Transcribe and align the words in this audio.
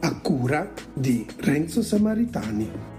a 0.00 0.20
cura 0.20 0.70
di 0.92 1.26
Renzo 1.38 1.82
Samaritani. 1.82 2.97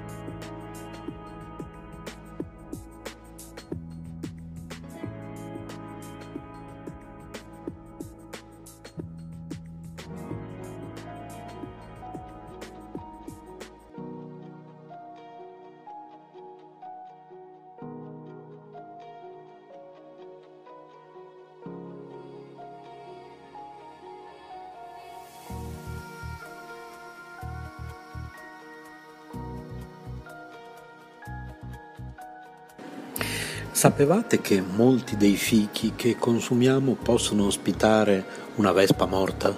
Sapevate 33.80 34.42
che 34.42 34.62
molti 34.62 35.16
dei 35.16 35.38
fichi 35.38 35.94
che 35.96 36.18
consumiamo 36.18 36.98
possono 37.02 37.46
ospitare 37.46 38.26
una 38.56 38.74
vespa 38.74 39.06
morta? 39.06 39.58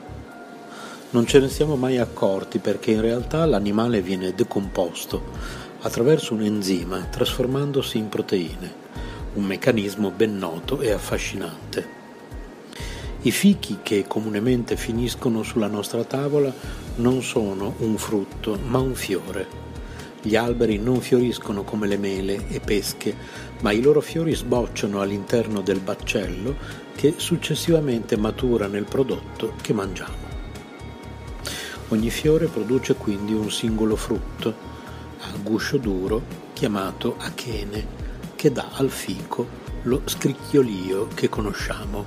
Non 1.10 1.26
ce 1.26 1.40
ne 1.40 1.50
siamo 1.50 1.76
mai 1.76 1.98
accorti 1.98 2.60
perché 2.60 2.92
in 2.92 3.02
realtà 3.02 3.44
l'animale 3.46 4.00
viene 4.04 4.36
decomposto 4.36 5.24
attraverso 5.82 6.36
un 6.36 6.44
enzima 6.44 7.00
trasformandosi 7.00 7.98
in 7.98 8.10
proteine, 8.10 8.72
un 9.34 9.44
meccanismo 9.44 10.12
ben 10.12 10.38
noto 10.38 10.82
e 10.82 10.92
affascinante. 10.92 11.88
I 13.22 13.32
fichi 13.32 13.80
che 13.82 14.06
comunemente 14.06 14.78
finiscono 14.78 15.42
sulla 15.42 15.66
nostra 15.66 16.04
tavola 16.04 16.54
non 16.98 17.24
sono 17.24 17.74
un 17.80 17.98
frutto, 17.98 18.56
ma 18.68 18.78
un 18.78 18.94
fiore. 18.94 19.71
Gli 20.24 20.36
alberi 20.36 20.78
non 20.78 21.02
fioriscono 21.02 21.64
come 21.64 21.88
le 21.88 21.98
mele 21.98 22.48
e 22.50 22.60
pesche, 22.60 23.16
ma 23.62 23.72
i 23.72 23.82
loro 23.82 24.02
fiori 24.02 24.36
sbocciano 24.36 25.02
all'interno 25.02 25.62
del 25.62 25.80
baccello 25.80 26.56
che 26.96 27.16
successivamente 27.18 28.18
matura 28.18 28.68
nel 28.68 28.84
prodotto 28.84 29.56
che 29.62 29.74
mangiamo. 29.74 30.30
Ogni 31.88 32.12
fiore 32.12 32.46
produce 32.46 32.94
quindi 32.94 33.34
un 33.34 33.50
singolo 33.50 33.96
frutto, 33.96 34.54
a 35.22 35.32
guscio 35.42 35.78
duro, 35.78 36.22
chiamato 36.54 37.16
achene, 37.18 37.86
che 38.36 38.52
dà 38.52 38.70
al 38.74 38.92
fico 38.92 39.48
lo 39.84 40.04
scricchiolio 40.06 41.08
che 41.16 41.30
conosciamo. 41.30 42.06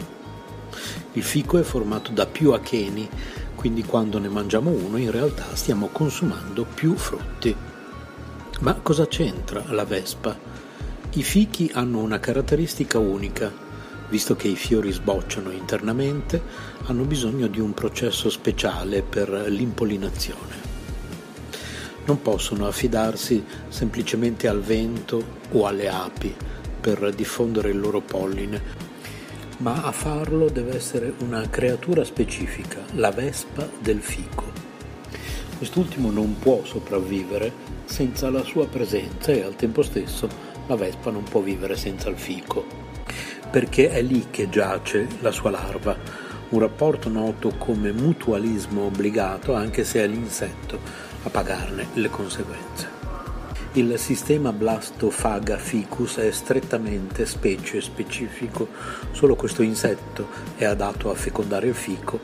Il 1.14 1.22
fico 1.24 1.58
è 1.58 1.62
formato 1.62 2.12
da 2.12 2.26
più 2.26 2.52
acheni, 2.52 3.08
quindi 3.56 3.82
quando 3.82 4.20
ne 4.20 4.28
mangiamo 4.28 4.70
uno 4.70 4.98
in 4.98 5.10
realtà 5.10 5.46
stiamo 5.54 5.88
consumando 5.88 6.64
più 6.64 6.94
frutti. 6.94 7.72
Ma 8.60 8.74
cosa 8.74 9.06
c'entra 9.06 9.64
la 9.68 9.84
vespa? 9.84 10.36
I 11.12 11.22
fichi 11.22 11.70
hanno 11.74 11.98
una 11.98 12.18
caratteristica 12.18 12.98
unica, 12.98 13.52
visto 14.08 14.36
che 14.36 14.48
i 14.48 14.56
fiori 14.56 14.90
sbocciano 14.90 15.50
internamente, 15.50 16.40
hanno 16.84 17.04
bisogno 17.04 17.46
di 17.48 17.60
un 17.60 17.74
processo 17.74 18.30
speciale 18.30 19.02
per 19.02 19.28
l'impollinazione. 19.48 20.72
Non 22.06 22.22
possono 22.22 22.66
affidarsi 22.66 23.44
semplicemente 23.68 24.48
al 24.48 24.62
vento 24.62 25.22
o 25.50 25.66
alle 25.66 25.88
api 25.88 26.34
per 26.80 27.12
diffondere 27.14 27.70
il 27.70 27.80
loro 27.80 28.00
polline, 28.00 28.62
ma 29.58 29.82
a 29.82 29.92
farlo 29.92 30.48
deve 30.48 30.76
essere 30.76 31.12
una 31.18 31.48
creatura 31.50 32.04
specifica, 32.04 32.80
la 32.92 33.10
vespa 33.10 33.68
del 33.80 34.00
fico. 34.00 34.53
Quest'ultimo 35.56 36.10
non 36.10 36.36
può 36.38 36.64
sopravvivere 36.64 37.52
senza 37.84 38.28
la 38.28 38.42
sua 38.42 38.66
presenza 38.66 39.30
e 39.30 39.42
al 39.42 39.54
tempo 39.54 39.82
stesso 39.82 40.28
la 40.66 40.74
vespa 40.74 41.10
non 41.10 41.22
può 41.22 41.40
vivere 41.40 41.76
senza 41.76 42.08
il 42.08 42.16
fico, 42.16 42.64
perché 43.50 43.90
è 43.90 44.02
lì 44.02 44.26
che 44.30 44.48
giace 44.48 45.06
la 45.20 45.30
sua 45.30 45.50
larva, 45.50 45.96
un 46.50 46.58
rapporto 46.58 47.08
noto 47.08 47.54
come 47.56 47.92
mutualismo 47.92 48.82
obbligato 48.82 49.54
anche 49.54 49.84
se 49.84 50.02
è 50.02 50.06
l'insetto 50.06 50.78
a 51.22 51.30
pagarne 51.30 51.88
le 51.94 52.10
conseguenze. 52.10 53.02
Il 53.74 53.98
sistema 53.98 54.52
blastofaga 54.52 55.56
ficus 55.56 56.16
è 56.16 56.30
strettamente 56.30 57.26
specie 57.26 57.80
specifico, 57.80 58.68
solo 59.12 59.34
questo 59.34 59.62
insetto 59.62 60.28
è 60.56 60.64
adatto 60.64 61.10
a 61.10 61.14
fecondare 61.14 61.68
il 61.68 61.74
fico 61.74 62.20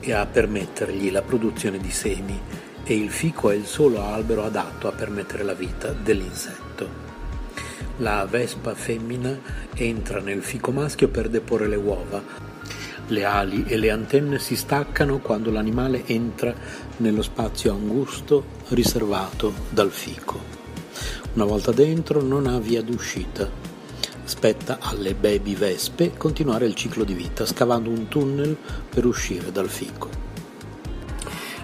e 0.00 0.12
a 0.12 0.26
permettergli 0.26 1.10
la 1.10 1.22
produzione 1.22 1.78
di 1.78 1.90
semi 1.90 2.40
e 2.84 2.94
il 2.94 3.10
fico 3.10 3.50
è 3.50 3.54
il 3.54 3.66
solo 3.66 4.02
albero 4.02 4.44
adatto 4.44 4.88
a 4.88 4.92
permettere 4.92 5.42
la 5.42 5.54
vita 5.54 5.92
dell'insetto. 5.92 7.08
La 7.98 8.24
vespa 8.24 8.74
femmina 8.74 9.38
entra 9.74 10.20
nel 10.20 10.42
fico 10.42 10.70
maschio 10.70 11.08
per 11.08 11.28
deporre 11.28 11.68
le 11.68 11.76
uova. 11.76 12.22
Le 13.08 13.24
ali 13.24 13.64
e 13.66 13.76
le 13.76 13.90
antenne 13.90 14.38
si 14.38 14.56
staccano 14.56 15.18
quando 15.18 15.50
l'animale 15.50 16.06
entra 16.06 16.54
nello 16.98 17.22
spazio 17.22 17.72
angusto 17.72 18.44
riservato 18.68 19.52
dal 19.68 19.90
fico. 19.90 20.40
Una 21.34 21.44
volta 21.44 21.72
dentro 21.72 22.22
non 22.22 22.46
ha 22.46 22.58
via 22.58 22.82
d'uscita. 22.82 23.48
Spetta 24.24 24.78
alle 24.80 25.14
baby 25.14 25.54
vespe 25.54 26.16
continuare 26.16 26.66
il 26.66 26.74
ciclo 26.74 27.04
di 27.04 27.14
vita 27.14 27.44
scavando 27.44 27.90
un 27.90 28.08
tunnel 28.08 28.56
per 28.88 29.04
uscire 29.04 29.52
dal 29.52 29.68
fico. 29.68 30.29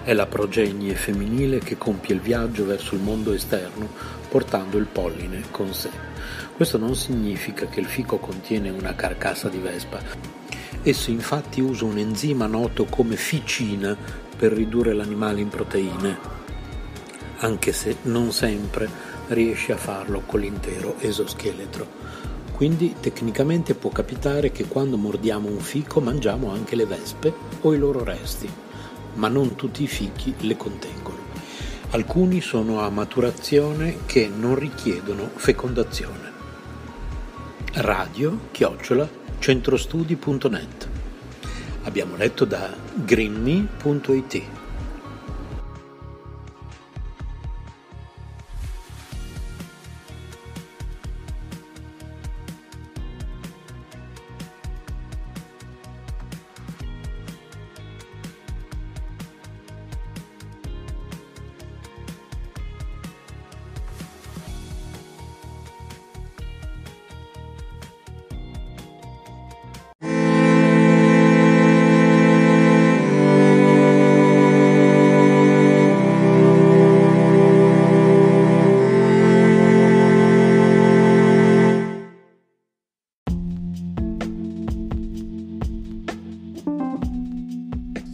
È 0.07 0.13
la 0.13 0.25
progenie 0.25 0.95
femminile 0.95 1.59
che 1.59 1.77
compie 1.77 2.15
il 2.15 2.21
viaggio 2.21 2.65
verso 2.65 2.95
il 2.95 3.01
mondo 3.01 3.33
esterno 3.33 3.89
portando 4.29 4.77
il 4.77 4.85
polline 4.85 5.43
con 5.51 5.73
sé. 5.73 5.89
Questo 6.55 6.77
non 6.77 6.95
significa 6.95 7.65
che 7.65 7.81
il 7.81 7.87
fico 7.87 8.17
contiene 8.17 8.69
una 8.69 8.95
carcassa 8.95 9.49
di 9.49 9.57
vespa. 9.57 9.99
Esso 10.81 11.11
infatti 11.11 11.59
usa 11.59 11.83
un 11.83 11.97
enzima 11.97 12.47
noto 12.47 12.85
come 12.85 13.17
ficina 13.17 13.97
per 14.37 14.53
ridurre 14.53 14.93
l'animale 14.93 15.41
in 15.41 15.49
proteine, 15.49 16.17
anche 17.39 17.73
se 17.73 17.97
non 18.03 18.31
sempre 18.31 18.89
riesce 19.27 19.73
a 19.73 19.77
farlo 19.77 20.21
con 20.25 20.39
l'intero 20.39 20.95
esoscheletro. 20.99 21.85
Quindi 22.53 22.95
tecnicamente 23.01 23.73
può 23.73 23.89
capitare 23.89 24.53
che 24.53 24.69
quando 24.69 24.95
mordiamo 24.95 25.49
un 25.49 25.59
fico 25.59 25.99
mangiamo 25.99 26.49
anche 26.49 26.77
le 26.77 26.85
vespe 26.85 27.33
o 27.59 27.73
i 27.73 27.77
loro 27.77 28.05
resti, 28.05 28.49
ma 29.17 29.27
non 29.27 29.55
tutti 29.55 29.83
i 29.83 29.87
fichi 29.87 30.33
le 30.39 30.57
contengono. 30.57 31.17
Alcuni 31.91 32.41
sono 32.41 32.81
a 32.81 32.89
maturazione 32.89 33.99
che 34.07 34.27
non 34.27 34.55
richiedono 34.55 35.29
fecondazione. 35.35 36.31
Radio 37.73 38.47
chiocciola 38.51 39.07
centrostudi.net 39.39 40.87
Abbiamo 41.83 42.17
letto 42.17 42.43
da 42.43 42.75
greenme.it 42.93 44.56